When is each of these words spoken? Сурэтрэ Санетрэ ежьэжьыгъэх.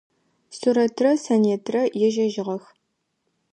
Сурэтрэ 0.57 1.11
Санетрэ 1.23 1.81
ежьэжьыгъэх. 2.05 2.63